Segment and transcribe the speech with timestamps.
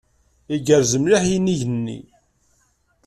[0.55, 1.99] Igerrez mliḥ yinig-nni.